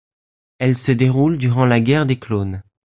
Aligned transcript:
Elle 0.57 0.75
se 0.79 0.91
déroule 0.91 1.37
durant 1.37 1.67
la 1.67 1.79
Guerre 1.79 2.07
des 2.07 2.17
clones. 2.17 2.63